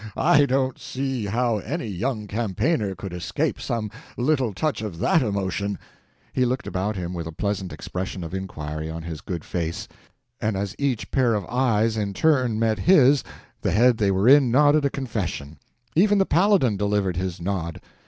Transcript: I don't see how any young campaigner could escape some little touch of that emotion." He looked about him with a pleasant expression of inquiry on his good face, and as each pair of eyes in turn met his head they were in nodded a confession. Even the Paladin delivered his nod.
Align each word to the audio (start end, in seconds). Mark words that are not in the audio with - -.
I 0.17 0.47
don't 0.47 0.79
see 0.79 1.25
how 1.27 1.59
any 1.59 1.85
young 1.85 2.25
campaigner 2.25 2.95
could 2.95 3.13
escape 3.13 3.61
some 3.61 3.91
little 4.17 4.51
touch 4.51 4.81
of 4.81 4.97
that 4.97 5.21
emotion." 5.21 5.77
He 6.33 6.43
looked 6.43 6.65
about 6.65 6.95
him 6.95 7.13
with 7.13 7.27
a 7.27 7.31
pleasant 7.31 7.71
expression 7.71 8.23
of 8.23 8.33
inquiry 8.33 8.89
on 8.89 9.03
his 9.03 9.21
good 9.21 9.43
face, 9.45 9.87
and 10.41 10.57
as 10.57 10.75
each 10.79 11.11
pair 11.11 11.35
of 11.35 11.45
eyes 11.45 11.97
in 11.97 12.15
turn 12.15 12.57
met 12.57 12.79
his 12.79 13.23
head 13.63 13.99
they 13.99 14.09
were 14.09 14.27
in 14.27 14.49
nodded 14.49 14.85
a 14.85 14.89
confession. 14.89 15.59
Even 15.95 16.17
the 16.17 16.25
Paladin 16.25 16.77
delivered 16.77 17.17
his 17.17 17.39
nod. 17.39 17.79